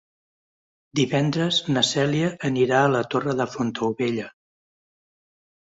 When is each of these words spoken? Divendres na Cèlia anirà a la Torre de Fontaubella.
Divendres 0.99 1.59
na 1.75 1.83
Cèlia 1.91 2.33
anirà 2.51 2.81
a 2.87 2.91
la 2.97 3.03
Torre 3.13 3.39
de 3.45 3.51
Fontaubella. 3.55 4.31